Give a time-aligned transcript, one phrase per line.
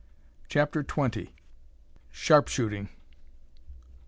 [0.49, 1.35] CHAPTER TWENTY.
[2.09, 2.89] SHARP SHOOTING.